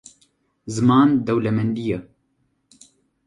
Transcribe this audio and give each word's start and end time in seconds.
Ziman 0.73 1.09
dewlemendî 1.27 1.83
ye. 1.89 1.99